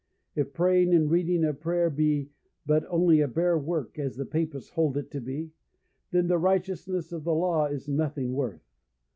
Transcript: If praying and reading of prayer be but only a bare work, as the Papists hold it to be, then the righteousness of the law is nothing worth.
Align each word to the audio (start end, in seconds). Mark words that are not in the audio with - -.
If 0.33 0.51
praying 0.53 0.95
and 0.95 1.11
reading 1.11 1.43
of 1.45 1.59
prayer 1.59 1.91
be 1.91 2.31
but 2.65 2.83
only 2.89 3.21
a 3.21 3.27
bare 3.27 3.55
work, 3.59 3.99
as 3.99 4.15
the 4.15 4.25
Papists 4.25 4.71
hold 4.71 4.97
it 4.97 5.11
to 5.11 5.21
be, 5.21 5.51
then 6.09 6.25
the 6.25 6.39
righteousness 6.39 7.11
of 7.11 7.23
the 7.23 7.35
law 7.35 7.67
is 7.67 7.87
nothing 7.87 8.33
worth. 8.33 8.63